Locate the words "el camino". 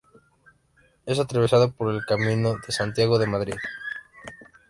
1.93-2.55